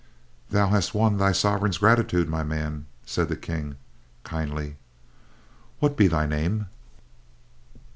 [0.49, 3.75] "Thou hast won thy sovereign's gratitude, my man," said the King,
[4.23, 4.77] kindly.
[5.77, 6.65] "What be thy name?"